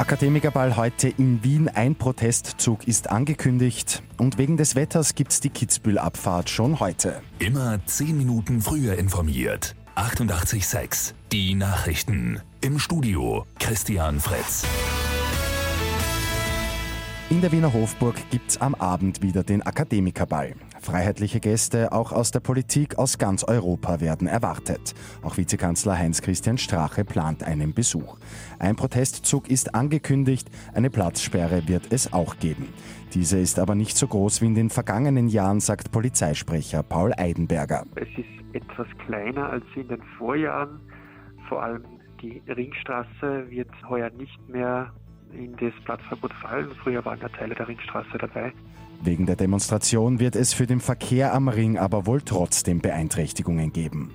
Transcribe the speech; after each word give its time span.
Akademikerball 0.00 0.76
heute 0.76 1.08
in 1.10 1.44
Wien. 1.44 1.68
Ein 1.68 1.94
Protestzug 1.94 2.88
ist 2.88 3.10
angekündigt 3.10 4.02
und 4.16 4.38
wegen 4.38 4.56
des 4.56 4.74
Wetters 4.74 5.14
gibt's 5.14 5.40
die 5.40 5.50
Kitzbühel-Abfahrt 5.50 6.48
schon 6.48 6.80
heute. 6.80 7.20
Immer 7.38 7.84
zehn 7.84 8.16
Minuten 8.16 8.62
früher 8.62 8.96
informiert. 8.96 9.76
88,6. 9.96 11.12
Die 11.32 11.54
Nachrichten. 11.54 12.40
Im 12.62 12.78
Studio 12.78 13.44
Christian 13.58 14.20
Fritz. 14.20 14.64
In 17.30 17.40
der 17.40 17.52
Wiener 17.52 17.72
Hofburg 17.72 18.16
gibt's 18.32 18.60
am 18.60 18.74
Abend 18.74 19.22
wieder 19.22 19.44
den 19.44 19.62
Akademikerball. 19.62 20.56
Freiheitliche 20.80 21.38
Gäste, 21.38 21.92
auch 21.92 22.10
aus 22.10 22.32
der 22.32 22.40
Politik 22.40 22.98
aus 22.98 23.18
ganz 23.18 23.44
Europa, 23.44 24.00
werden 24.00 24.26
erwartet. 24.26 24.96
Auch 25.22 25.36
Vizekanzler 25.36 25.96
Heinz-Christian 25.96 26.58
Strache 26.58 27.04
plant 27.04 27.44
einen 27.44 27.72
Besuch. 27.72 28.18
Ein 28.58 28.74
Protestzug 28.74 29.48
ist 29.48 29.76
angekündigt, 29.76 30.50
eine 30.74 30.90
Platzsperre 30.90 31.68
wird 31.68 31.92
es 31.92 32.12
auch 32.12 32.36
geben. 32.40 32.66
Diese 33.14 33.38
ist 33.38 33.60
aber 33.60 33.76
nicht 33.76 33.96
so 33.96 34.08
groß 34.08 34.42
wie 34.42 34.46
in 34.46 34.56
den 34.56 34.68
vergangenen 34.68 35.28
Jahren, 35.28 35.60
sagt 35.60 35.92
Polizeisprecher 35.92 36.82
Paul 36.82 37.12
Eidenberger. 37.16 37.86
Es 37.94 38.08
ist 38.18 38.54
etwas 38.54 38.88
kleiner 39.06 39.50
als 39.50 39.64
in 39.76 39.86
den 39.86 40.02
Vorjahren. 40.18 40.80
Vor 41.48 41.62
allem 41.62 41.84
die 42.22 42.42
Ringstraße 42.48 43.48
wird 43.48 43.70
heuer 43.88 44.10
nicht 44.10 44.48
mehr 44.48 44.92
in 45.32 45.56
das 45.56 45.72
Platzverbot 45.84 46.32
fallen. 46.34 46.70
Früher 46.82 47.04
waren 47.04 47.20
ja 47.20 47.28
Teile 47.28 47.54
der 47.54 47.68
Ringstraße 47.68 48.18
dabei. 48.18 48.52
Wegen 49.02 49.26
der 49.26 49.36
Demonstration 49.36 50.20
wird 50.20 50.36
es 50.36 50.52
für 50.52 50.66
den 50.66 50.80
Verkehr 50.80 51.32
am 51.32 51.48
Ring 51.48 51.78
aber 51.78 52.06
wohl 52.06 52.20
trotzdem 52.20 52.80
Beeinträchtigungen 52.80 53.72
geben. 53.72 54.10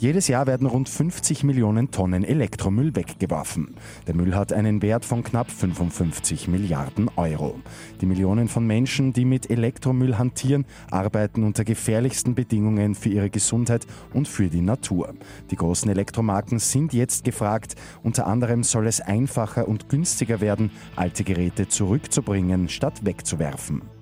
Jedes 0.00 0.28
Jahr 0.28 0.46
werden 0.46 0.68
rund 0.68 0.88
50 0.88 1.42
Millionen 1.42 1.90
Tonnen 1.90 2.22
Elektromüll 2.22 2.94
weggeworfen. 2.94 3.74
Der 4.06 4.14
Müll 4.14 4.32
hat 4.32 4.52
einen 4.52 4.80
Wert 4.80 5.04
von 5.04 5.24
knapp 5.24 5.50
55 5.50 6.46
Milliarden 6.46 7.10
Euro. 7.16 7.58
Die 8.00 8.06
Millionen 8.06 8.46
von 8.46 8.64
Menschen, 8.64 9.12
die 9.12 9.24
mit 9.24 9.50
Elektromüll 9.50 10.16
hantieren, 10.16 10.66
arbeiten 10.92 11.42
unter 11.42 11.64
gefährlichsten 11.64 12.36
Bedingungen 12.36 12.94
für 12.94 13.08
ihre 13.08 13.28
Gesundheit 13.28 13.88
und 14.14 14.28
für 14.28 14.46
die 14.46 14.62
Natur. 14.62 15.14
Die 15.50 15.56
großen 15.56 15.90
Elektromarken 15.90 16.60
sind 16.60 16.92
jetzt 16.92 17.24
gefragt. 17.24 17.74
Unter 18.04 18.28
anderem 18.28 18.62
soll 18.62 18.86
es 18.86 19.00
einfacher 19.00 19.66
und 19.66 19.88
günstiger 19.88 20.40
werden, 20.40 20.70
alte 20.94 21.24
Geräte 21.24 21.66
zurückzubringen, 21.66 22.68
statt 22.68 23.04
wegzuwerfen. 23.04 23.97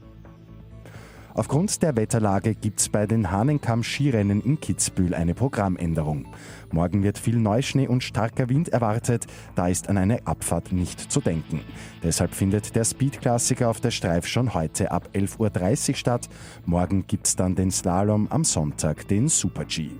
Aufgrund 1.37 1.83
der 1.83 1.95
Wetterlage 1.97 2.55
gibt 2.55 2.81
es 2.81 2.89
bei 2.89 3.06
den 3.06 3.31
Hahnenkamm-Skirennen 3.31 4.41
in 4.41 4.59
Kitzbühel 4.59 5.12
eine 5.12 5.34
Programmänderung. 5.34 6.28
Morgen 6.73 7.03
wird 7.03 7.19
viel 7.19 7.37
Neuschnee 7.37 7.87
und 7.87 8.03
starker 8.03 8.48
Wind 8.48 8.70
erwartet, 8.70 9.27
da 9.55 9.69
ist 9.69 9.91
an 9.91 9.98
eine 9.98 10.27
Abfahrt 10.27 10.73
nicht 10.73 11.12
zu 11.12 11.20
denken. 11.20 11.61
Deshalb 12.03 12.34
findet 12.34 12.75
der 12.75 12.87
Speed-Klassiker 12.87 13.69
auf 13.69 13.83
der 13.83 13.91
Streif 13.91 14.27
schon 14.27 14.55
heute 14.55 14.91
ab 14.91 15.11
11.30 15.12 15.91
Uhr 15.91 15.97
statt. 15.97 16.28
Morgen 16.65 17.06
gibt 17.06 17.27
es 17.27 17.37
dann 17.37 17.55
den 17.55 17.71
Slalom, 17.71 18.28
am 18.31 18.43
Sonntag 18.43 19.06
den 19.09 19.28
Super-G. 19.28 19.91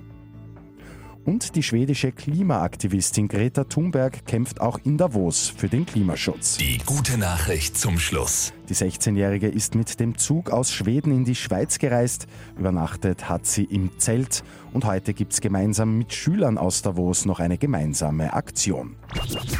Und 1.27 1.57
die 1.57 1.63
schwedische 1.63 2.13
Klimaaktivistin 2.13 3.27
Greta 3.27 3.65
Thunberg 3.65 4.25
kämpft 4.25 4.61
auch 4.61 4.79
in 4.85 4.97
Davos 4.97 5.49
für 5.49 5.67
den 5.67 5.85
Klimaschutz. 5.85 6.55
Die 6.55 6.77
gute 6.85 7.17
Nachricht 7.17 7.77
zum 7.77 7.99
Schluss. 7.99 8.53
Die 8.69 8.73
16-Jährige 8.73 9.49
ist 9.49 9.75
mit 9.75 9.99
dem 9.99 10.17
Zug 10.17 10.51
aus 10.51 10.71
Schweden 10.71 11.11
in 11.11 11.25
die 11.25 11.35
Schweiz 11.35 11.79
gereist. 11.79 12.27
Übernachtet 12.57 13.27
hat 13.27 13.45
sie 13.45 13.65
im 13.65 13.91
Zelt. 13.99 14.41
Und 14.71 14.85
heute 14.85 15.13
gibt 15.13 15.33
es 15.33 15.41
gemeinsam 15.41 15.97
mit 15.97 16.13
Schülern 16.13 16.57
aus 16.57 16.81
Davos 16.81 17.25
noch 17.25 17.41
eine 17.41 17.57
gemeinsame 17.57 18.31
Aktion. 18.31 18.95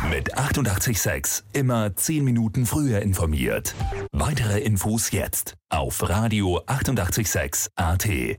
Mit 0.09 0.37
886 0.37 1.43
immer 1.51 1.93
10 1.93 2.23
Minuten 2.23 2.65
früher 2.65 3.01
informiert. 3.01 3.75
Weitere 4.13 4.61
Infos 4.61 5.11
jetzt 5.11 5.55
auf 5.67 6.07
Radio 6.07 6.61
886 6.65 7.71
AT. 7.75 8.37